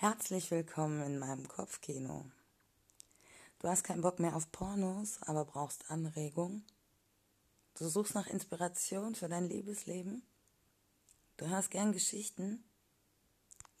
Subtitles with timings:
[0.00, 2.24] Herzlich willkommen in meinem Kopfkino.
[3.58, 6.62] Du hast keinen Bock mehr auf Pornos, aber brauchst Anregung.
[7.74, 10.22] Du suchst nach Inspiration für dein Liebesleben.
[11.36, 12.62] Du hörst gern Geschichten.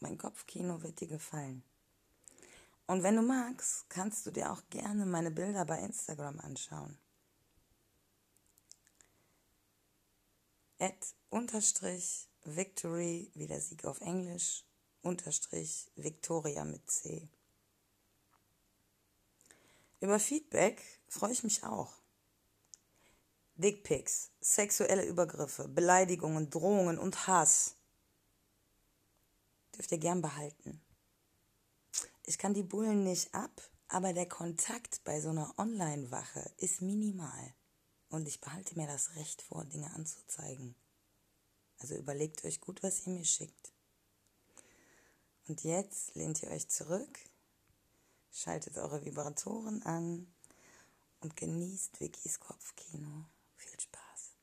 [0.00, 1.62] Mein Kopfkino wird dir gefallen.
[2.88, 6.98] Und wenn du magst, kannst du dir auch gerne meine Bilder bei Instagram anschauen.
[10.80, 14.64] At unterstrich Victory, wie der Sieg auf Englisch,
[15.02, 17.28] unterstrich Victoria mit C.
[20.00, 21.92] Über Feedback freue ich mich auch.
[23.56, 27.74] Dickpics, sexuelle Übergriffe, Beleidigungen, Drohungen und Hass
[29.74, 30.80] dürft ihr gern behalten.
[32.24, 37.54] Ich kann die Bullen nicht ab, aber der Kontakt bei so einer Online-Wache ist minimal.
[38.10, 40.74] Und ich behalte mir das Recht vor, Dinge anzuzeigen.
[41.78, 43.72] Also überlegt euch gut, was ihr mir schickt.
[45.48, 47.18] Und jetzt lehnt ihr euch zurück,
[48.30, 50.26] schaltet eure Vibratoren an
[51.20, 53.24] und genießt Vickys Kopfkino.
[53.56, 54.34] Viel Spaß.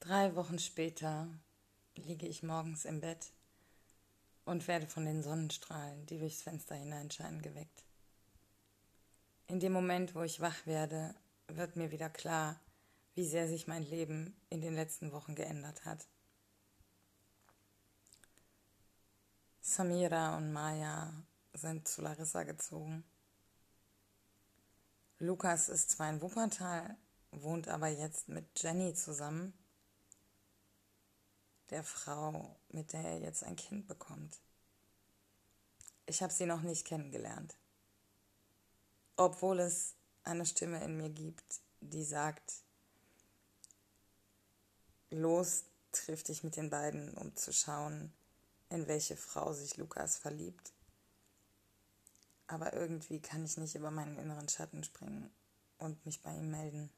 [0.00, 1.28] Drei Wochen später
[1.96, 3.32] liege ich morgens im Bett
[4.44, 7.86] und werde von den Sonnenstrahlen, die durchs Fenster hineinscheinen, geweckt.
[9.46, 11.14] In dem Moment, wo ich wach werde,
[11.48, 12.60] wird mir wieder klar,
[13.14, 16.06] wie sehr sich mein Leben in den letzten Wochen geändert hat.
[19.60, 21.12] Samira und Maya
[21.54, 23.04] sind zu Larissa gezogen.
[25.18, 26.96] Lukas ist zwar in Wuppertal,
[27.30, 29.54] wohnt aber jetzt mit Jenny zusammen,
[31.70, 34.40] der Frau, mit der er jetzt ein Kind bekommt.
[36.06, 37.56] Ich habe sie noch nicht kennengelernt,
[39.16, 42.54] obwohl es eine Stimme in mir gibt, die sagt,
[45.10, 48.12] los triff dich mit den beiden, um zu schauen,
[48.70, 50.72] in welche Frau sich Lukas verliebt.
[52.46, 55.30] Aber irgendwie kann ich nicht über meinen inneren Schatten springen
[55.78, 56.90] und mich bei ihm melden.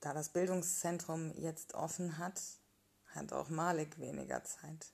[0.00, 2.40] Da das Bildungszentrum jetzt offen hat,
[3.14, 4.86] hat auch Malik weniger Zeit.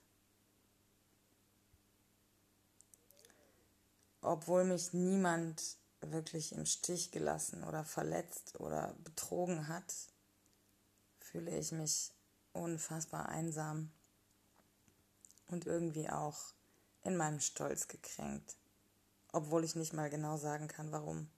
[4.21, 9.93] Obwohl mich niemand wirklich im Stich gelassen oder verletzt oder betrogen hat,
[11.19, 12.11] fühle ich mich
[12.53, 13.91] unfassbar einsam
[15.47, 16.53] und irgendwie auch
[17.03, 18.55] in meinem Stolz gekränkt,
[19.31, 21.29] obwohl ich nicht mal genau sagen kann, warum.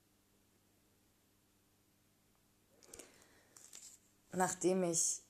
[4.32, 5.20] Nachdem ich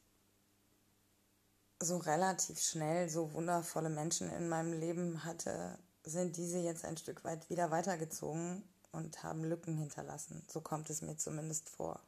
[1.81, 7.25] so relativ schnell so wundervolle Menschen in meinem Leben hatte, sind diese jetzt ein Stück
[7.25, 10.45] weit wieder weitergezogen und haben Lücken hinterlassen.
[10.49, 12.01] So kommt es mir zumindest vor.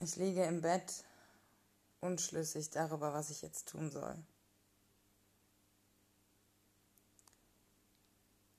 [0.00, 1.04] Ich liege im Bett,
[2.00, 4.16] unschlüssig darüber, was ich jetzt tun soll.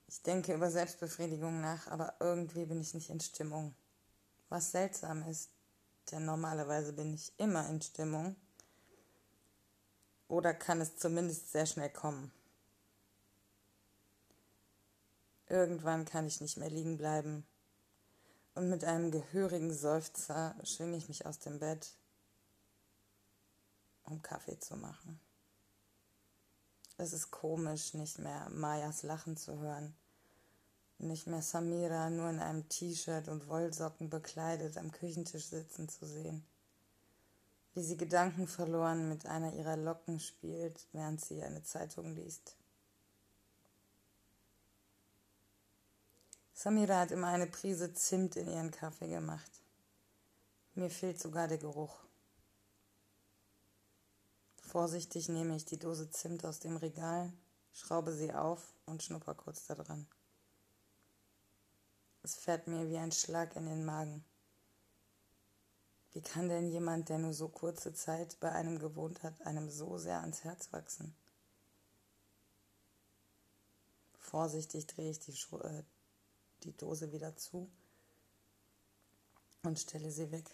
[0.06, 3.74] Ich denke über Selbstbefriedigung nach, aber irgendwie bin ich nicht in Stimmung.
[4.50, 5.50] Was seltsam ist,
[6.10, 8.36] denn normalerweise bin ich immer in Stimmung
[10.28, 12.32] oder kann es zumindest sehr schnell kommen.
[15.48, 17.46] Irgendwann kann ich nicht mehr liegen bleiben
[18.54, 21.92] und mit einem gehörigen Seufzer schwinge ich mich aus dem Bett,
[24.04, 25.20] um Kaffee zu machen.
[26.96, 29.94] Es ist komisch, nicht mehr Mayas Lachen zu hören,
[30.98, 36.46] nicht mehr Samira nur in einem T-Shirt und Wollsocken bekleidet am Küchentisch sitzen zu sehen
[37.74, 42.56] wie sie gedankenverloren mit einer ihrer Locken spielt, während sie eine Zeitung liest.
[46.52, 49.50] Samira hat immer eine Prise Zimt in ihren Kaffee gemacht.
[50.74, 51.98] Mir fehlt sogar der Geruch.
[54.60, 57.32] Vorsichtig nehme ich die Dose Zimt aus dem Regal,
[57.72, 60.06] schraube sie auf und schnupper kurz daran.
[62.22, 64.24] Es fährt mir wie ein Schlag in den Magen.
[66.12, 69.96] Wie kann denn jemand, der nur so kurze Zeit bei einem gewohnt hat, einem so
[69.96, 71.14] sehr ans Herz wachsen?
[74.18, 75.84] Vorsichtig drehe ich die, Schu äh,
[76.64, 77.70] die Dose wieder zu
[79.62, 80.50] und stelle sie weg.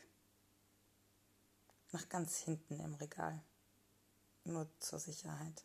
[1.90, 3.42] Nach ganz hinten im Regal.
[4.44, 5.64] Nur zur Sicherheit.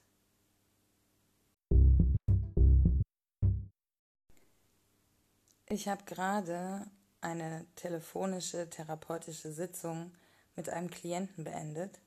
[5.67, 6.89] Ich habe gerade
[7.23, 10.11] eine telefonische therapeutische Sitzung
[10.55, 11.99] mit einem Klienten beendet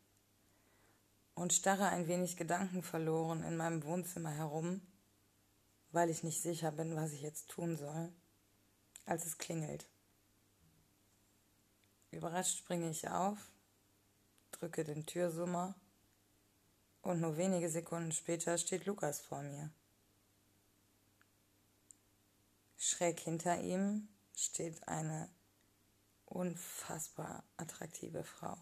[1.35, 4.81] und starre ein wenig Gedanken verloren in meinem Wohnzimmer herum,
[5.91, 8.13] weil ich nicht sicher bin, was ich jetzt tun soll,
[9.07, 9.87] als es klingelt.
[12.11, 13.39] Überrascht springe ich auf,
[14.53, 15.75] drücke den Türsummer
[17.03, 19.71] und nur wenige Sekunden später steht Lukas vor mir.
[22.77, 25.29] Schräg hinter ihm steht eine
[26.27, 28.57] unfassbar attraktive Frau.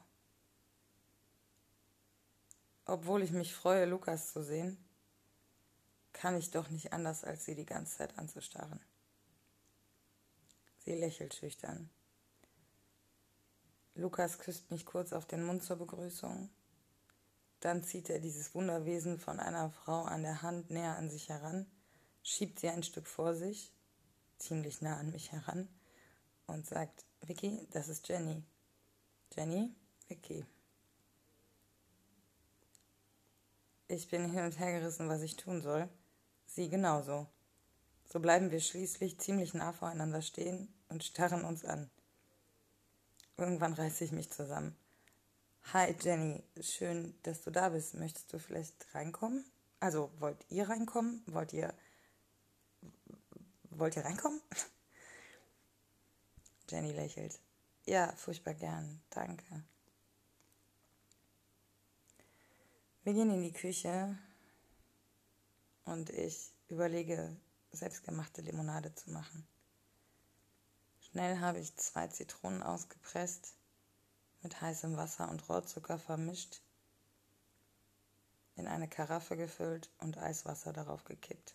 [2.86, 4.78] Obwohl ich mich freue, Lukas zu sehen,
[6.12, 8.80] kann ich doch nicht anders, als sie die ganze Zeit anzustarren.
[10.78, 11.90] Sie lächelt schüchtern.
[13.94, 16.50] Lukas küsst mich kurz auf den Mund zur Begrüßung.
[17.60, 21.66] Dann zieht er dieses Wunderwesen von einer Frau an der Hand näher an sich heran,
[22.22, 23.73] schiebt sie ein Stück vor sich,
[24.38, 25.68] ziemlich nah an mich heran,
[26.46, 28.42] und sagt, Vicky, das ist Jenny.
[29.34, 29.74] Jenny,
[30.08, 30.44] Vicky.
[33.88, 35.88] Ich bin hin und her gerissen, was ich tun soll.
[36.46, 37.26] Sie genauso.
[38.12, 41.90] So bleiben wir schließlich ziemlich nah voreinander stehen und starren uns an.
[43.36, 44.76] Irgendwann reiße ich mich zusammen.
[45.72, 47.94] Hi Jenny, schön, dass du da bist.
[47.94, 49.44] Möchtest du vielleicht reinkommen?
[49.80, 51.22] Also, wollt ihr reinkommen?
[51.26, 51.74] Wollt ihr.
[53.84, 54.40] Wollt ihr reinkommen?
[56.70, 57.38] Jenny lächelt.
[57.84, 59.02] Ja, furchtbar gern.
[59.10, 59.62] Danke.
[63.02, 64.16] Wir gehen in die Küche
[65.84, 67.36] und ich überlege,
[67.72, 69.46] selbstgemachte Limonade zu machen.
[71.02, 73.52] Schnell habe ich zwei Zitronen ausgepresst,
[74.40, 76.62] mit heißem Wasser und Rohrzucker vermischt,
[78.56, 81.54] in eine Karaffe gefüllt und Eiswasser darauf gekippt.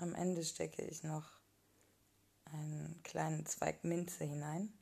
[0.00, 1.28] Am Ende stecke ich noch
[2.44, 4.72] einen kleinen Zweig Minze hinein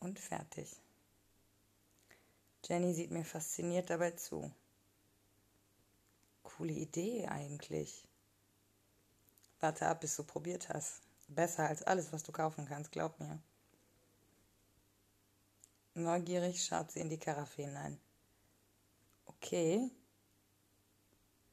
[0.00, 0.80] und fertig.
[2.64, 4.50] Jenny sieht mir fasziniert dabei zu.
[6.42, 8.04] Coole Idee eigentlich.
[9.60, 11.02] Warte ab, bis du probiert hast.
[11.28, 13.40] Besser als alles, was du kaufen kannst, glaub mir.
[15.94, 18.00] Neugierig schaut sie in die Karaffe hinein.
[19.26, 19.90] Okay,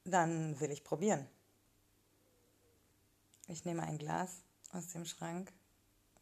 [0.04, 1.28] dann will ich probieren.
[3.52, 5.52] Ich nehme ein Glas aus dem Schrank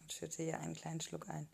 [0.00, 1.48] und schütte ihr einen kleinen Schluck ein.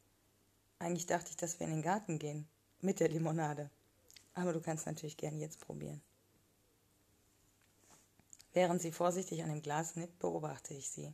[0.78, 2.49] Eigentlich dachte ich, dass wir in den Garten gehen
[2.81, 3.70] mit der Limonade.
[4.32, 6.00] Aber du kannst natürlich gerne jetzt probieren.
[8.55, 11.12] Während sie vorsichtig an dem Glas nippt, beobachte ich sie.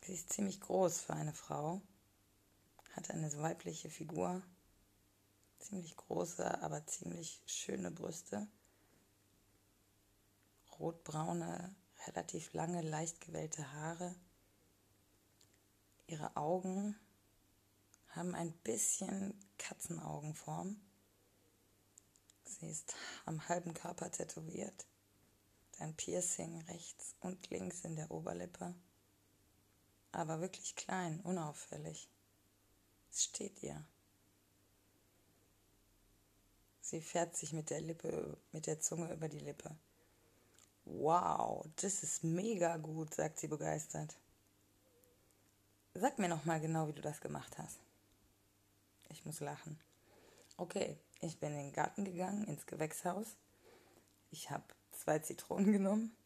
[0.00, 1.82] Sie ist ziemlich groß für eine Frau,
[2.92, 4.42] hat eine weibliche Figur,
[5.58, 8.48] ziemlich große, aber ziemlich schöne Brüste,
[10.78, 14.14] rotbraune, relativ lange, leicht gewellte Haare.
[16.06, 16.96] Ihre Augen
[18.08, 20.80] haben ein bisschen Katzenaugenform.
[22.44, 24.86] Sie ist am halben Körper tätowiert,
[25.78, 28.74] ein Piercing rechts und links in der Oberlippe,
[30.12, 32.08] aber wirklich klein, unauffällig.
[33.10, 33.84] Es steht ihr.
[36.80, 39.74] Sie fährt sich mit der Lippe, mit der Zunge über die Lippe.
[40.84, 44.16] Wow, das ist mega gut, sagt sie begeistert.
[45.94, 47.78] Sag mir noch mal genau, wie du das gemacht hast.
[49.08, 49.78] Ich muss lachen.
[50.56, 53.36] Okay, ich bin in den Garten gegangen, ins Gewächshaus.
[54.30, 56.16] Ich habe zwei Zitronen genommen.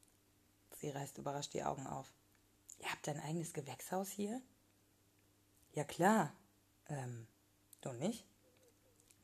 [0.80, 2.12] Sie reißt überrascht die Augen auf.
[2.80, 4.40] Ihr habt ein eigenes Gewächshaus hier?
[5.72, 6.32] Ja klar.
[6.88, 7.26] Ähm,
[7.80, 8.24] du nicht?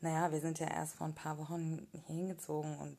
[0.01, 2.99] Naja, wir sind ja erst vor ein paar Wochen hier hingezogen und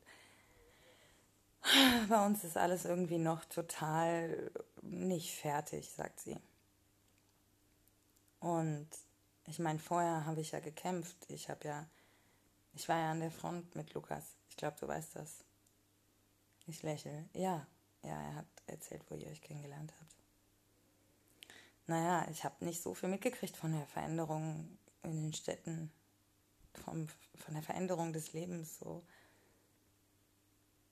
[2.10, 6.38] bei uns ist alles irgendwie noch total nicht fertig, sagt sie.
[8.40, 8.88] Und
[9.46, 11.18] ich meine, vorher habe ich ja gekämpft.
[11.30, 11.88] Ich habe ja,
[12.74, 14.36] ich war ja an der Front mit Lukas.
[14.50, 15.44] Ich glaube, du weißt das.
[16.68, 17.28] Ich lächle.
[17.34, 17.66] Ja,
[18.04, 20.16] ja, er hat erzählt, wo ihr euch kennengelernt habt.
[21.88, 25.92] Naja, ich habe nicht so viel mitgekriegt von der Veränderung in den Städten,
[26.74, 29.04] vom, von der Veränderung des Lebens so.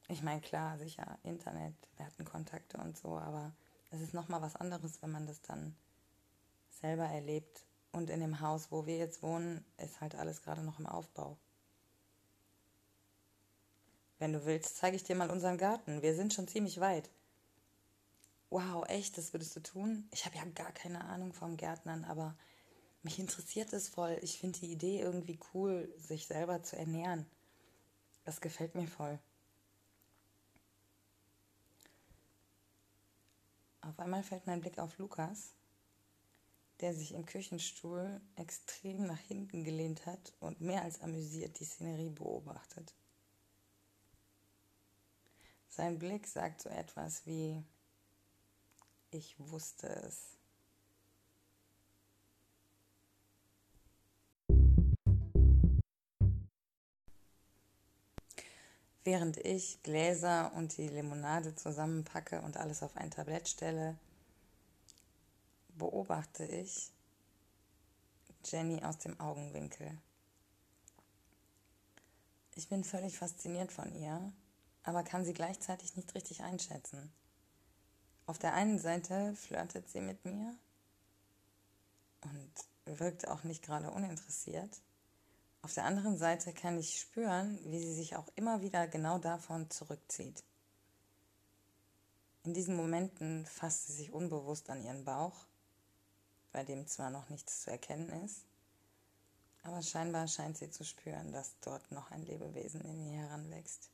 [0.10, 3.54] Ich meine, klar, sicher, Internet, wir hatten Kontakte und so, aber
[3.92, 5.76] es ist nochmal was anderes, wenn man das dann
[6.70, 10.80] selber erlebt und in dem Haus, wo wir jetzt wohnen, ist halt alles gerade noch
[10.80, 11.38] im Aufbau.
[14.20, 16.02] Wenn du willst, zeige ich dir mal unseren Garten.
[16.02, 17.10] Wir sind schon ziemlich weit.
[18.50, 20.08] Wow, echt, das würdest du tun?
[20.12, 22.36] Ich habe ja gar keine Ahnung vom Gärtnern, aber
[23.02, 24.18] mich interessiert es voll.
[24.22, 27.26] Ich finde die Idee irgendwie cool, sich selber zu ernähren.
[28.26, 29.20] Das gefällt mir voll.
[33.84, 35.54] Auf einmal fällt mein Blick auf Lukas
[36.84, 42.10] der sich im Küchenstuhl extrem nach hinten gelehnt hat und mehr als amüsiert die Szenerie
[42.10, 42.94] beobachtet.
[45.70, 47.64] Sein Blick sagt so etwas wie,
[49.12, 50.38] ich wusste es.
[59.04, 63.98] Während ich Gläser und die Limonade zusammenpacke und alles auf ein Tablett stelle,
[65.78, 66.92] beobachte ich
[68.46, 69.98] Jenny aus dem Augenwinkel.
[72.56, 74.32] Ich bin völlig fasziniert von ihr,
[74.84, 77.12] aber kann sie gleichzeitig nicht richtig einschätzen.
[78.26, 80.56] Auf der einen Seite flirtet sie mit mir
[82.22, 84.82] und wirkt auch nicht gerade uninteressiert.
[85.64, 89.70] Auf der anderen Seite kann ich spüren, wie sie sich auch immer wieder genau davon
[89.70, 90.44] zurückzieht.
[92.44, 95.46] In diesen Momenten fasst sie sich unbewusst an ihren Bauch,
[96.52, 98.44] bei dem zwar noch nichts zu erkennen ist,
[99.64, 103.90] aber scheinbar scheint sie zu spüren, dass dort noch ein Lebewesen in ihr heranwächst.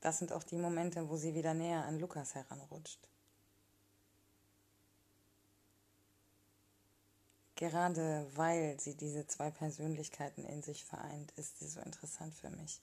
[0.00, 3.06] Das sind auch die Momente, wo sie wieder näher an Lukas heranrutscht.
[7.62, 12.82] Gerade weil sie diese zwei Persönlichkeiten in sich vereint, ist sie so interessant für mich,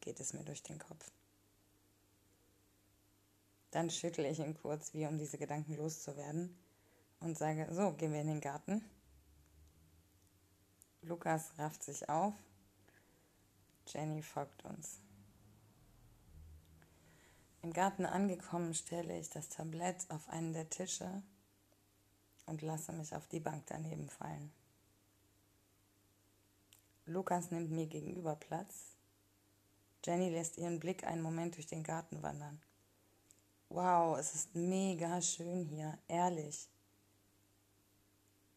[0.00, 1.10] geht es mir durch den Kopf.
[3.72, 6.56] Dann schüttle ich ihn kurz, wie um diese Gedanken loszuwerden,
[7.18, 8.84] und sage, so, gehen wir in den Garten.
[11.02, 12.34] Lukas rafft sich auf.
[13.88, 15.00] Jenny folgt uns.
[17.62, 21.24] Im Garten angekommen stelle ich das Tablett auf einen der Tische
[22.46, 24.52] und lasse mich auf die Bank daneben fallen.
[27.04, 28.96] Lukas nimmt mir gegenüber Platz.
[30.04, 32.60] Jenny lässt ihren Blick einen Moment durch den Garten wandern.
[33.68, 36.68] Wow, es ist mega schön hier, ehrlich.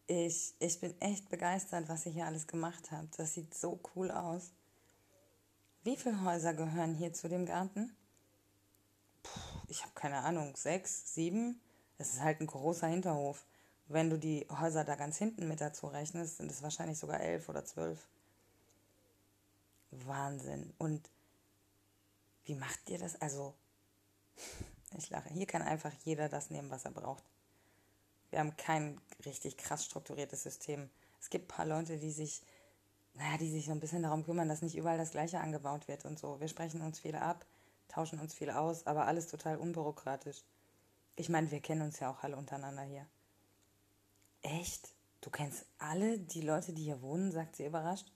[0.06, 3.18] Ich, ich bin echt begeistert, was ihr hier alles gemacht habt.
[3.20, 4.52] Das sieht so cool aus.
[5.84, 7.96] Wie viele Häuser gehören hier zu dem Garten?
[9.24, 11.62] Puh, ich habe keine Ahnung, sechs, sieben?
[11.98, 13.46] Es ist halt ein großer Hinterhof.
[13.90, 17.50] Wenn du die Häuser da ganz hinten mit dazu rechnest, sind es wahrscheinlich sogar elf
[17.50, 18.08] oder zwölf.
[19.90, 20.72] Wahnsinn.
[20.78, 21.10] Und
[22.46, 23.20] wie macht ihr das?
[23.20, 23.56] Also,
[24.98, 25.30] ich lache.
[25.30, 27.24] Hier kann einfach jeder das nehmen, was er braucht.
[28.30, 30.92] Wir haben kein richtig krass strukturiertes System.
[31.20, 32.44] Es gibt ein paar Leute, die sich,
[33.16, 36.06] naja, die sich so ein bisschen darum kümmern, dass nicht überall das Gleiche angebaut wird
[36.06, 36.40] und so.
[36.40, 37.44] Wir sprechen uns viele ab,
[37.88, 40.44] tauschen uns viel aus, aber alles total unbürokratisch.
[41.16, 43.08] Ich meine, wir kennen uns ja auch alle untereinander hier.
[44.42, 44.94] Echt?
[45.22, 48.12] Du kennst alle die Leute, die hier wohnen, sagt sie überrascht.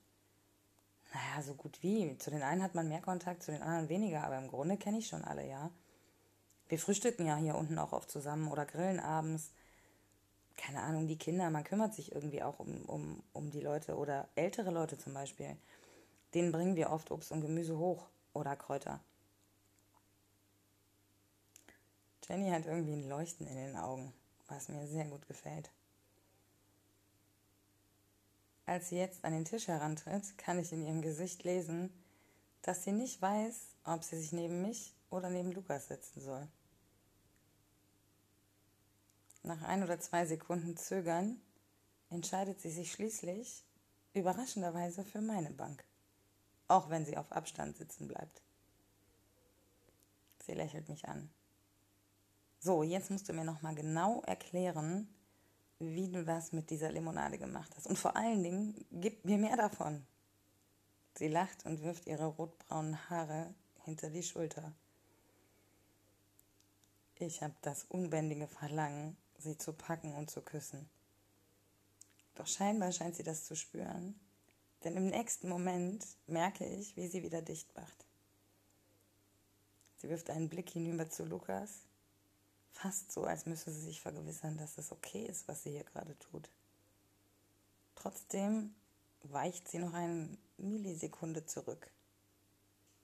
[1.14, 2.18] Naja, so gut wie.
[2.18, 5.00] Zu den einen hat man mehr Kontakt, zu den anderen weniger, aber im Grunde kenne
[5.00, 5.70] ich schon alle, ja.
[6.70, 9.52] Wir frühstücken ja hier unten auch oft zusammen oder grillen abends
[10.58, 14.28] keine Ahnung, die Kinder, man kümmert sich irgendwie auch um, um, um die Leute oder
[14.36, 15.58] ältere Leute zum Beispiel.
[16.34, 19.00] Denen bringen wir oft Obst und Gemüse hoch oder Kräuter.
[22.28, 24.14] Jenny hat irgendwie ein Leuchten in den Augen,
[24.48, 25.72] was mir sehr gut gefällt.
[28.66, 31.92] Als sie jetzt an den Tisch herantritt, kann ich in ihrem Gesicht lesen,
[32.62, 36.48] dass sie nicht weiß, ob sie sich neben mich oder neben Lukas setzen soll.
[39.44, 41.42] Nach ein oder zwei Sekunden Zögern
[42.10, 43.66] entscheidet sie sich schließlich
[44.14, 45.84] überraschenderweise für meine Bank,
[46.70, 48.42] auch wenn sie auf Abstand sitzen bleibt.
[50.46, 51.30] Sie lächelt mich an.
[52.60, 55.14] So, jetzt musst du mir nochmal genau erklären,
[55.80, 57.88] wie du das mit dieser Limonade gemacht hast.
[57.88, 60.06] Und vor allen Dingen, gib mir mehr davon.
[61.16, 63.54] Sie lacht und wirft ihre rotbraunen Haare
[63.84, 64.74] hinter die Schulter.
[67.20, 70.90] Ich habe das unbändige Verlangen, sie zu packen und zu küssen.
[72.36, 74.20] Doch scheinbar scheint sie das zu spüren,
[74.84, 78.06] denn im nächsten Moment merke ich, wie sie wieder dicht macht.
[79.98, 81.84] Sie wirft einen Blick hinüber zu Lukas,
[82.74, 86.18] fast so, als müsse sie sich vergewissern, dass es okay ist, was sie hier gerade
[86.20, 86.50] tut.
[87.96, 88.76] Trotzdem
[89.22, 91.90] weicht sie noch eine Millisekunde zurück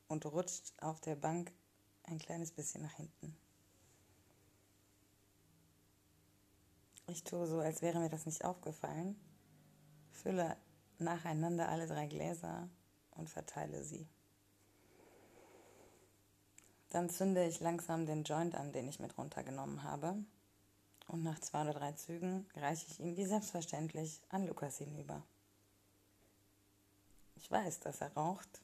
[0.08, 1.54] und rutscht auf der Bank
[2.04, 3.38] ein kleines bisschen nach hinten.
[7.08, 9.20] Ich tue so, als wäre mir das nicht aufgefallen,
[10.12, 10.58] fülle
[10.98, 12.70] nacheinander alle drei Gläser
[13.12, 14.08] und verteile sie.
[16.90, 20.16] Dann zünde ich langsam den Joint an, den ich mit runtergenommen habe.
[21.08, 25.24] Und nach zwei oder drei Zügen reiche ich ihn wie selbstverständlich an Lukas hinüber.
[27.36, 28.62] Ich weiß, dass er raucht.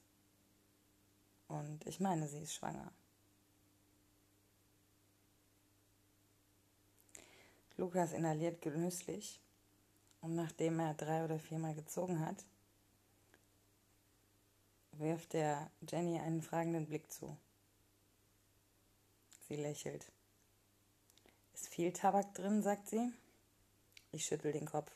[1.48, 2.92] Und ich meine, sie ist schwanger.
[7.76, 9.40] Lukas inhaliert genüsslich
[10.22, 12.44] und nachdem er drei oder viermal gezogen hat,
[14.92, 17.36] wirft er Jenny einen fragenden Blick zu.
[19.48, 20.10] Sie lächelt.
[21.54, 23.12] Ist viel Tabak drin, sagt sie.
[24.10, 24.90] Ich schüttel den Kopf.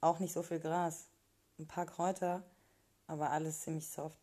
[0.00, 1.08] Auch nicht so viel Gras.
[1.58, 2.42] Ein paar Kräuter,
[3.06, 4.18] aber alles ziemlich soft.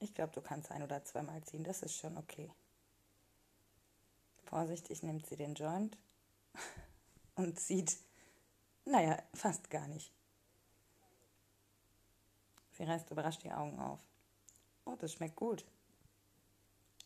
[0.00, 2.50] Ich glaube, du kannst ein oder zweimal ziehen, das ist schon okay.
[4.44, 5.96] Vorsichtig nimmt sie den Joint
[7.36, 7.98] und zieht,
[8.84, 10.12] naja, fast gar nicht.
[12.72, 14.00] Sie reißt überrascht die Augen auf.
[14.84, 15.64] Oh, das schmeckt gut.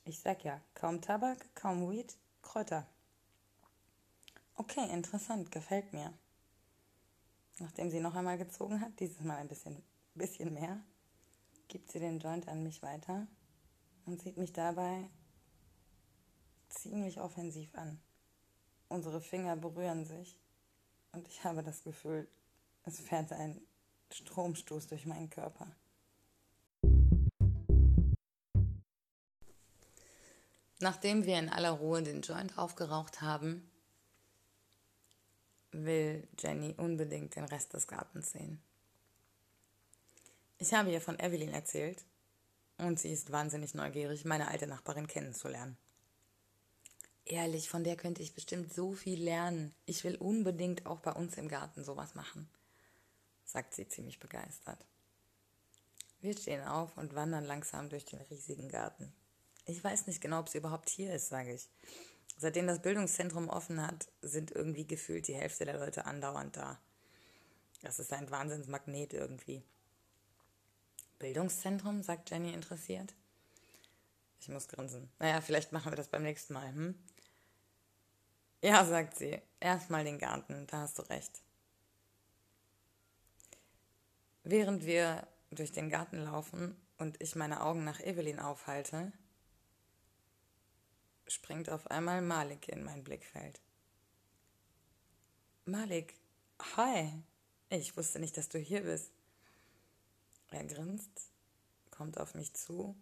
[0.05, 2.85] Ich sag ja, kaum Tabak, kaum Weed, Kräuter.
[4.57, 6.13] Okay, interessant, gefällt mir.
[7.61, 9.81] Nachdem sie noch einmal gezogen hat, dieses Mal ein bisschen,
[10.15, 10.83] bisschen mehr,
[11.69, 13.29] gibt sie den Joint an mich weiter
[14.05, 15.09] und sieht mich dabei
[16.69, 18.01] ziemlich offensiv an.
[18.89, 20.37] Unsere Finger berühren sich
[21.13, 22.29] und ich habe das Gefühl,
[22.83, 23.61] es fährt ein
[24.11, 25.69] Stromstoß durch meinen Körper.
[30.83, 33.71] Nachdem wir in aller Ruhe den Joint aufgeraucht haben,
[35.71, 38.61] will Jenny unbedingt den Rest des Gartens sehen.
[40.59, 42.05] Ich habe ihr von Evelyn erzählt
[42.79, 45.77] und sie ist wahnsinnig neugierig, meine alte Nachbarin kennenzulernen.
[47.27, 49.73] Ehrlich, von der könnte ich bestimmt so viel lernen.
[49.87, 52.51] Ich will unbedingt auch bei uns im Garten sowas machen,
[53.45, 54.85] sagt sie ziemlich begeistert.
[56.21, 59.13] Wir stehen auf und wandern langsam durch den riesigen Garten.
[59.65, 61.69] Ich weiß nicht genau, ob sie überhaupt hier ist, sage ich.
[62.37, 66.81] Seitdem das Bildungszentrum offen hat, sind irgendwie gefühlt die Hälfte der Leute andauernd da.
[67.83, 69.63] Das ist ein Wahnsinnsmagnet irgendwie.
[71.19, 73.15] Bildungszentrum, sagt Jenny interessiert.
[74.41, 75.09] Ich muss grinsen.
[75.21, 76.99] Naja, vielleicht machen wir das beim nächsten Mal, hm?
[78.61, 79.41] Ja, sagt sie.
[79.61, 81.43] Erstmal den Garten, da hast du recht.
[84.45, 89.13] Während wir durch den Garten laufen und ich meine Augen nach Evelyn aufhalte,
[91.33, 93.61] springt auf einmal Malik in mein Blickfeld.
[95.65, 96.15] Malik,
[96.77, 97.13] hi.
[97.69, 99.11] Ich wusste nicht, dass du hier bist.
[100.51, 101.31] Er grinst,
[101.91, 102.95] kommt auf mich zu,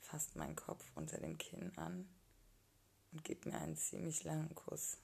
[0.00, 2.08] fasst meinen Kopf unter dem Kinn an
[3.10, 4.98] und gibt mir einen ziemlich langen Kuss.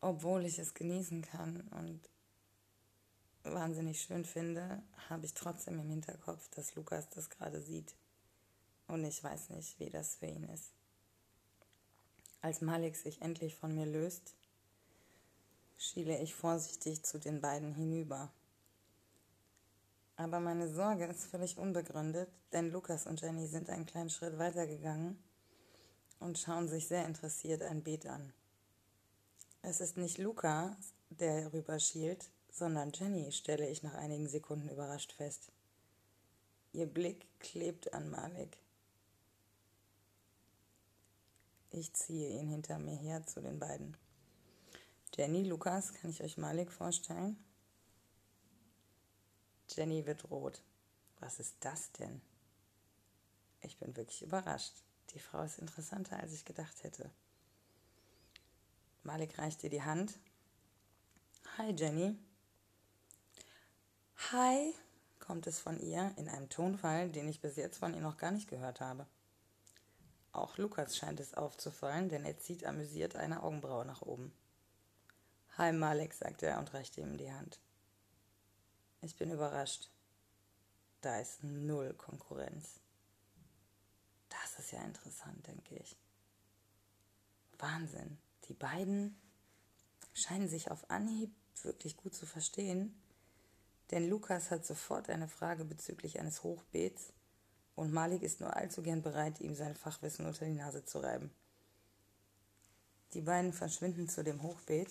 [0.00, 2.08] Obwohl ich es genießen kann und
[3.44, 7.94] wahnsinnig schön finde, habe ich trotzdem im Hinterkopf, dass Lukas das gerade sieht.
[8.86, 10.72] Und ich weiß nicht, wie das für ihn ist.
[12.40, 14.34] Als Malik sich endlich von mir löst,
[15.76, 18.32] schiele ich vorsichtig zu den beiden hinüber.
[20.16, 25.22] Aber meine Sorge ist völlig unbegründet, denn Lukas und Jenny sind einen kleinen Schritt weitergegangen
[26.20, 28.32] und schauen sich sehr interessiert ein Beet an.
[29.62, 30.76] Es ist nicht Lukas,
[31.10, 35.50] der rüberschielt, sondern Jenny, stelle ich nach einigen Sekunden überrascht fest.
[36.72, 38.56] Ihr Blick klebt an Malik.
[41.74, 43.96] Ich ziehe ihn hinter mir her zu den beiden.
[45.16, 47.42] Jenny, Lukas, kann ich euch Malik vorstellen?
[49.70, 50.62] Jenny wird rot.
[51.20, 52.20] Was ist das denn?
[53.62, 54.74] Ich bin wirklich überrascht.
[55.14, 57.10] Die Frau ist interessanter, als ich gedacht hätte.
[59.02, 60.18] Malik reicht ihr die Hand.
[61.56, 62.18] Hi, Jenny.
[64.30, 64.74] Hi,
[65.20, 68.30] kommt es von ihr in einem Tonfall, den ich bis jetzt von ihr noch gar
[68.30, 69.06] nicht gehört habe.
[70.32, 74.32] Auch Lukas scheint es aufzufallen, denn er zieht amüsiert eine Augenbraue nach oben.
[75.58, 77.60] Hi Malik, sagt er und reicht ihm die Hand.
[79.02, 79.90] Ich bin überrascht.
[81.02, 82.80] Da ist null Konkurrenz.
[84.30, 85.96] Das ist ja interessant, denke ich.
[87.58, 88.18] Wahnsinn.
[88.48, 89.20] Die beiden
[90.14, 92.98] scheinen sich auf Anhieb wirklich gut zu verstehen,
[93.90, 97.12] denn Lukas hat sofort eine Frage bezüglich eines Hochbeets
[97.74, 101.30] und Malik ist nur allzu gern bereit, ihm sein Fachwissen unter die Nase zu reiben.
[103.14, 104.90] Die beiden verschwinden zu dem Hochbeet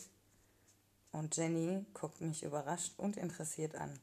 [1.12, 4.00] und Jenny guckt mich überrascht und interessiert an.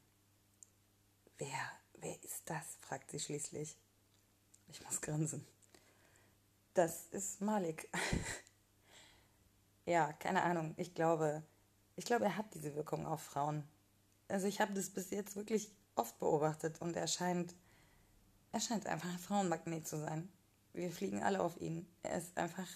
[1.39, 2.77] Wer, wer ist das?
[2.81, 3.77] fragt sie schließlich.
[4.69, 5.47] Ich muss grinsen.
[6.75, 7.89] Das ist Malik.
[9.87, 10.75] ja, keine Ahnung.
[10.77, 11.43] Ich glaube,
[11.97, 13.65] ich glaube, er hat diese Wirkung auf Frauen.
[14.29, 17.55] Also ich habe das bis jetzt wirklich oft beobachtet und er scheint
[18.53, 20.29] er scheint einfach ein Frauenmagnet zu sein.
[20.73, 21.87] Wir fliegen alle auf ihn.
[22.03, 22.69] Er ist einfach,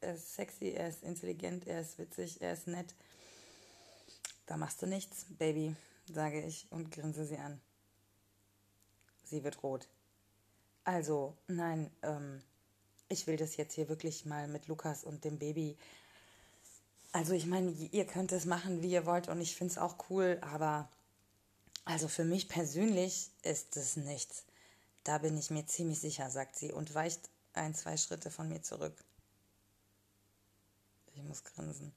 [0.00, 2.94] er ist sexy, er ist intelligent, er ist witzig, er ist nett.
[4.46, 5.74] Da machst du nichts, Baby,
[6.12, 7.60] sage ich und grinse sie an.
[9.24, 9.88] Sie wird rot.
[10.84, 12.42] Also, nein, ähm,
[13.08, 15.76] ich will das jetzt hier wirklich mal mit Lukas und dem Baby.
[17.12, 20.10] Also, ich meine, ihr könnt es machen, wie ihr wollt und ich finde es auch
[20.10, 20.88] cool, aber
[21.84, 24.45] also für mich persönlich ist es nichts
[25.06, 28.62] Da bin ich mir ziemlich sicher, sagt sie und weicht ein, zwei Schritte von mir
[28.62, 29.04] zurück.
[31.14, 31.94] Ich muss grinsen.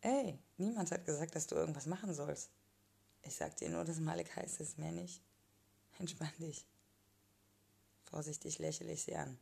[0.00, 2.50] Ey, niemand hat gesagt, dass du irgendwas machen sollst.
[3.22, 5.22] Ich sag dir nur, dass Malik heiß ist, mehr nicht.
[6.00, 6.66] Entspann dich.
[8.02, 9.38] Vorsichtig lächle ich sie an.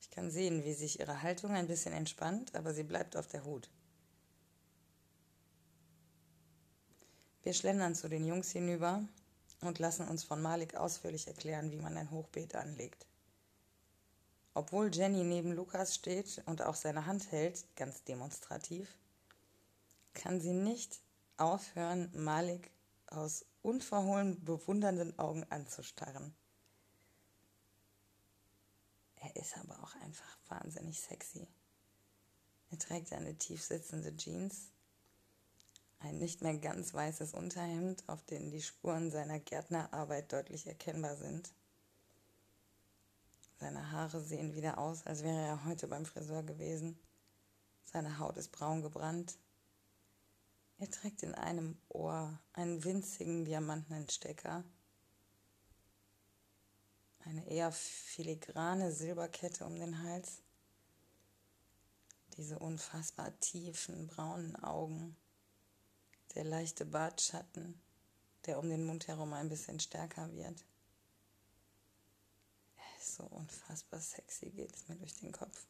[0.00, 3.44] Ich kann sehen, wie sich ihre Haltung ein bisschen entspannt, aber sie bleibt auf der
[3.44, 3.68] Hut.
[7.42, 9.06] Wir schlendern zu den Jungs hinüber
[9.60, 13.06] und lassen uns von Malik ausführlich erklären, wie man ein Hochbeet anlegt.
[14.54, 18.88] Obwohl Jenny neben Lukas steht und auch seine Hand hält, ganz demonstrativ,
[20.12, 21.00] kann sie nicht
[21.36, 22.70] aufhören, Malik
[23.06, 26.34] aus unverhohlen bewundernden Augen anzustarren.
[29.16, 31.46] Er ist aber auch einfach wahnsinnig sexy.
[32.70, 34.70] Er trägt eine tief sitzende Jeans,
[36.00, 41.52] ein nicht mehr ganz weißes Unterhemd, auf dem die Spuren seiner Gärtnerarbeit deutlich erkennbar sind.
[43.58, 46.98] Seine Haare sehen wieder aus, als wäre er heute beim Friseur gewesen.
[47.84, 49.38] Seine Haut ist braun gebrannt.
[50.78, 54.64] Er trägt in einem Ohr einen winzigen diamantenen Stecker,
[57.26, 60.40] eine eher filigrane Silberkette um den Hals,
[62.38, 65.14] diese unfassbar tiefen braunen Augen,
[66.34, 67.80] der leichte Bartschatten,
[68.46, 70.64] der um den Mund herum ein bisschen stärker wird
[73.20, 75.66] so unfassbar sexy geht es mir durch den Kopf.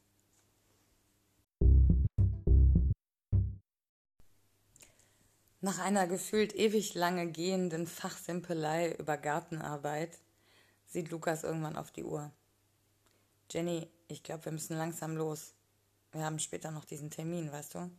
[5.63, 10.19] Nach einer gefühlt ewig lange gehenden Fachsimpelei über Gartenarbeit
[10.87, 12.33] sieht Lukas irgendwann auf die Uhr.
[13.51, 15.55] Jenny, ich glaube, wir müssen langsam los.
[16.13, 17.91] Wir haben später noch diesen Termin, weißt du?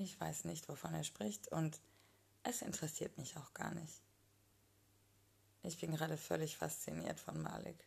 [0.00, 1.80] Ich weiß nicht, wovon er spricht und
[2.44, 4.00] es interessiert mich auch gar nicht.
[5.62, 7.84] Ich bin gerade völlig fasziniert von Malik.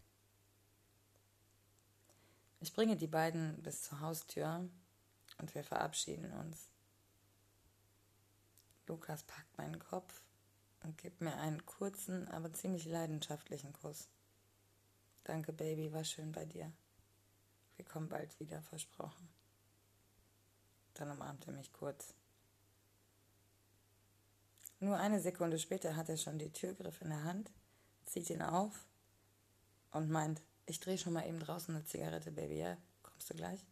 [2.60, 4.70] Ich bringe die beiden bis zur Haustür
[5.38, 6.70] und wir verabschieden uns.
[8.88, 10.22] Lukas packt meinen Kopf
[10.84, 14.10] und gibt mir einen kurzen, aber ziemlich leidenschaftlichen Kuss.
[15.24, 16.74] Danke, Baby, war schön bei dir.
[17.78, 19.41] Wir kommen bald wieder, versprochen.
[20.94, 22.14] Dann umarmt er mich kurz.
[24.80, 27.52] Nur eine Sekunde später hat er schon die Türgriff in der Hand
[28.12, 28.86] zieht ihn auf
[29.92, 32.78] und meint, ich drehe schon mal eben draußen eine Zigarette, Baby, ja?
[33.04, 33.66] Kommst du gleich?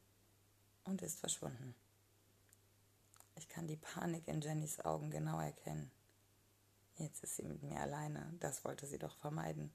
[0.85, 1.75] Und ist verschwunden.
[3.35, 5.91] Ich kann die Panik in Jennys Augen genau erkennen.
[6.97, 8.33] Jetzt ist sie mit mir alleine.
[8.39, 9.71] Das wollte sie doch vermeiden.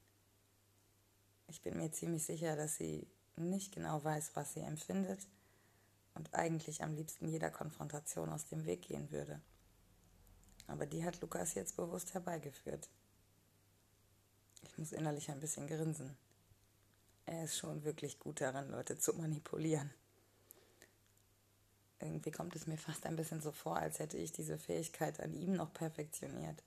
[1.48, 5.26] Ich bin mir ziemlich sicher, dass sie nicht genau weiß, was sie empfindet
[6.14, 9.40] und eigentlich am liebsten jeder Konfrontation aus dem Weg gehen würde.
[10.66, 12.88] Aber die hat Lukas jetzt bewusst herbeigeführt.
[14.62, 16.16] Ich muss innerlich ein bisschen grinsen.
[17.26, 19.92] Er ist schon wirklich gut daran, Leute zu manipulieren.
[22.00, 25.32] Irgendwie kommt es mir fast ein bisschen so vor, als hätte ich diese Fähigkeit an
[25.32, 26.62] ihm noch perfektioniert.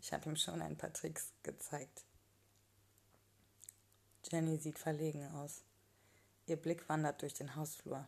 [0.00, 2.04] Ich habe ihm schon ein paar Tricks gezeigt.
[4.30, 5.62] Jenny sieht verlegen aus.
[6.46, 8.06] Ihr Blick wandert durch den Hausflur.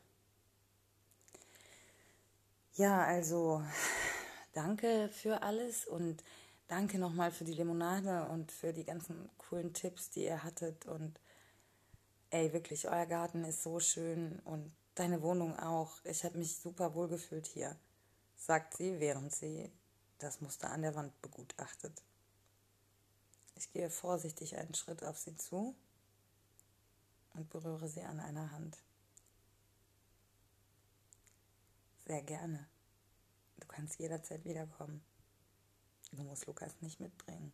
[2.78, 3.60] Ja, also
[4.52, 6.22] danke für alles und
[6.68, 10.86] danke nochmal für die Limonade und für die ganzen coolen Tipps, die ihr hattet.
[10.86, 11.18] Und
[12.30, 16.04] ey, wirklich, euer Garten ist so schön und deine Wohnung auch.
[16.04, 17.74] Ich habe mich super wohl gefühlt hier,
[18.36, 19.72] sagt sie, während sie
[20.18, 22.04] das Muster an der Wand begutachtet.
[23.56, 25.74] Ich gehe vorsichtig einen Schritt auf sie zu
[27.34, 28.78] und berühre sie an einer Hand.
[32.08, 32.66] Sehr gerne.
[33.60, 35.04] Du kannst jederzeit wiederkommen.
[36.12, 37.52] Du musst Lukas nicht mitbringen,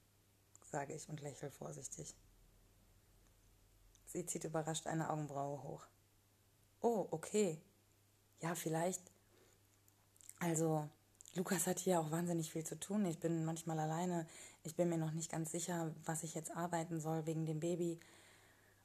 [0.70, 2.14] sage ich und lächle vorsichtig.
[4.06, 5.84] Sie zieht überrascht eine Augenbraue hoch.
[6.80, 7.60] Oh, okay.
[8.42, 9.02] Ja, vielleicht.
[10.38, 10.88] Also,
[11.34, 13.04] Lukas hat hier auch wahnsinnig viel zu tun.
[13.06, 14.24] Ich bin manchmal alleine.
[14.62, 17.98] Ich bin mir noch nicht ganz sicher, was ich jetzt arbeiten soll wegen dem Baby.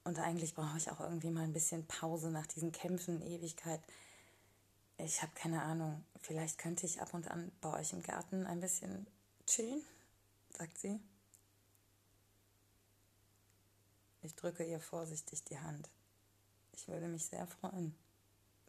[0.04, 3.82] Und eigentlich brauche ich auch irgendwie mal ein bisschen Pause nach diesen Kämpfen, Ewigkeit.
[5.02, 6.04] Ich habe keine Ahnung.
[6.20, 9.08] Vielleicht könnte ich ab und an bei euch im Garten ein bisschen
[9.46, 9.82] chillen,
[10.50, 11.00] sagt sie.
[14.22, 15.90] Ich drücke ihr vorsichtig die Hand.
[16.74, 17.96] Ich würde mich sehr freuen.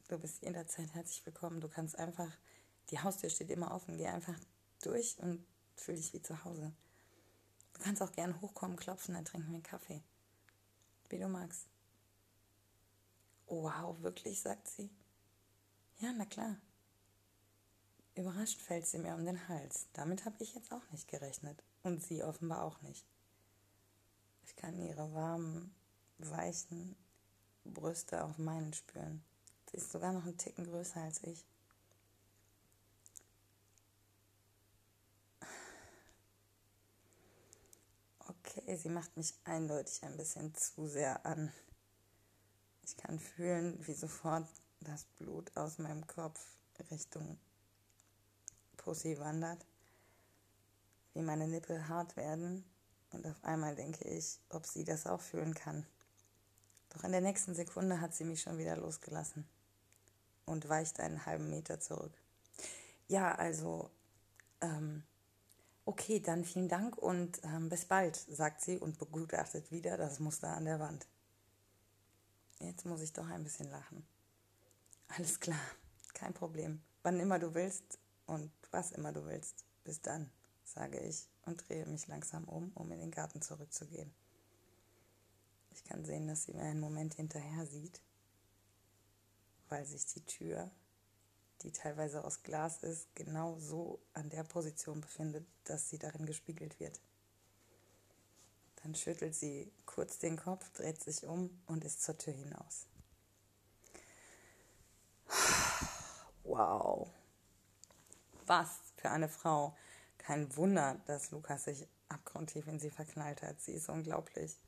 [0.06, 1.60] Du bist jederzeit herzlich willkommen.
[1.60, 2.30] Du kannst einfach,
[2.90, 4.38] die Haustür steht immer offen, geh einfach
[4.82, 6.72] durch und fühl dich wie zu Hause.
[7.72, 10.00] Du kannst auch gern hochkommen, klopfen, dann trinken wir einen Kaffee.
[11.08, 11.66] Wie du magst.
[13.46, 14.90] Wow, wirklich, sagt sie.
[16.00, 16.56] Ja, na klar.
[18.14, 19.86] Überrascht fällt sie mir um den Hals.
[19.92, 21.62] Damit habe ich jetzt auch nicht gerechnet.
[21.82, 23.04] Und sie offenbar auch nicht.
[24.44, 25.74] Ich kann ihre warmen,
[26.16, 26.96] weichen
[27.64, 29.22] Brüste auf meinen spüren.
[29.70, 31.44] Sie ist sogar noch einen Ticken größer als ich.
[38.26, 41.52] Okay, sie macht mich eindeutig ein bisschen zu sehr an.
[42.84, 44.48] Ich kann fühlen, wie sofort
[44.80, 46.40] das Blut aus meinem Kopf
[46.90, 47.38] Richtung
[48.76, 49.66] Pussy wandert,
[51.12, 52.64] wie meine Nippel hart werden
[53.12, 55.86] und auf einmal denke ich, ob sie das auch fühlen kann.
[56.90, 59.46] Doch in der nächsten Sekunde hat sie mich schon wieder losgelassen
[60.46, 62.12] und weicht einen halben Meter zurück.
[63.08, 63.90] Ja, also,
[64.60, 65.02] ähm,
[65.84, 70.48] okay, dann vielen Dank und ähm, bis bald, sagt sie und begutachtet wieder das Muster
[70.48, 71.06] an der Wand.
[72.60, 74.06] Jetzt muss ich doch ein bisschen lachen.
[75.16, 75.60] Alles klar,
[76.14, 76.80] kein Problem.
[77.02, 79.64] Wann immer du willst und was immer du willst.
[79.82, 80.30] Bis dann,
[80.64, 84.14] sage ich und drehe mich langsam um, um in den Garten zurückzugehen.
[85.72, 88.00] Ich kann sehen, dass sie mir einen Moment hinterher sieht,
[89.68, 90.70] weil sich die Tür,
[91.62, 96.78] die teilweise aus Glas ist, genau so an der Position befindet, dass sie darin gespiegelt
[96.78, 97.00] wird.
[98.76, 102.86] Dann schüttelt sie kurz den Kopf, dreht sich um und ist zur Tür hinaus.
[106.50, 107.08] Wow.
[108.46, 109.76] Was für eine Frau.
[110.18, 113.60] Kein Wunder, dass Lukas sich abgrundtief in sie verknallt hat.
[113.60, 114.60] Sie ist unglaublich.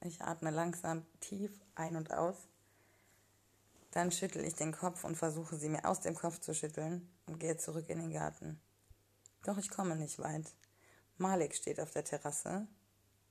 [0.00, 2.48] Ich atme langsam tief ein und aus.
[3.90, 7.38] Dann schüttel ich den Kopf und versuche sie mir aus dem Kopf zu schütteln und
[7.38, 8.58] gehe zurück in den Garten.
[9.42, 10.54] Doch ich komme nicht weit.
[11.18, 12.66] Malik steht auf der Terrasse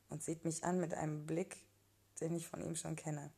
[0.09, 1.65] und sieht mich an mit einem Blick,
[2.21, 3.33] den ich von ihm schon kenne.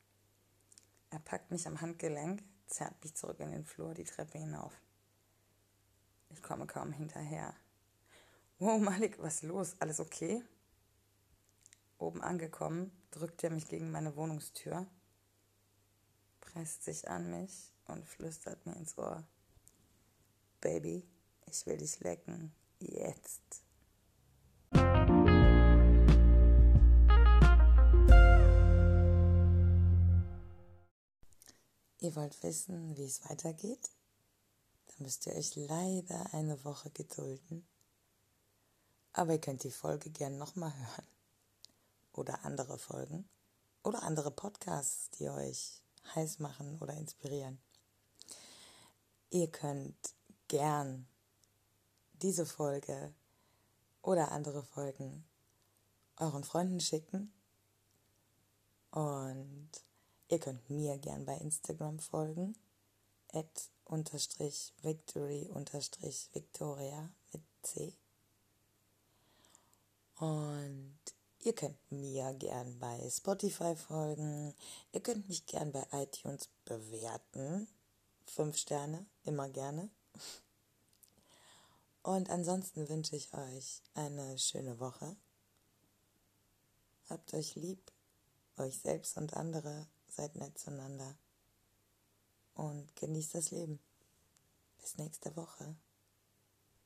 [1.10, 4.72] Er packt mich am Handgelenk, zerrt mich zurück in den Flur, die Treppe hinauf.
[6.30, 7.54] Ich komme kaum hinterher.
[8.58, 9.76] Wow, Malik, was ist los?
[9.80, 10.42] Alles okay?
[11.98, 14.86] Oben angekommen, drückt er mich gegen meine Wohnungstür,
[16.40, 19.26] presst sich an mich und flüstert mir ins Ohr.
[20.60, 21.08] Baby,
[21.46, 22.54] ich will dich lecken.
[22.78, 23.67] Jetzt.
[32.08, 33.90] Ihr wollt wissen, wie es weitergeht?
[34.86, 37.68] Dann müsst ihr euch leider eine Woche gedulden.
[39.12, 41.06] Aber ihr könnt die Folge gern nochmal hören.
[42.14, 43.28] Oder andere Folgen.
[43.82, 45.82] Oder andere Podcasts, die euch
[46.14, 47.60] heiß machen oder inspirieren.
[49.28, 50.14] Ihr könnt
[50.48, 51.06] gern
[52.14, 53.12] diese Folge
[54.00, 55.28] oder andere Folgen
[56.16, 57.34] euren Freunden schicken.
[58.92, 59.68] Und
[60.28, 62.56] ihr könnt mir gern bei Instagram folgen.
[63.32, 67.92] At unterstrich victory unterstrich victoria mit C.
[70.16, 70.98] Und
[71.40, 74.54] ihr könnt mir gern bei Spotify folgen.
[74.92, 77.68] Ihr könnt mich gern bei iTunes bewerten.
[78.26, 79.90] Fünf Sterne, immer gerne.
[82.02, 85.16] Und ansonsten wünsche ich euch eine schöne Woche.
[87.08, 87.92] Habt euch lieb,
[88.56, 89.86] euch selbst und andere,
[90.18, 91.16] seid nett zueinander
[92.54, 93.78] und genießt das Leben.
[94.80, 95.76] Bis nächste Woche.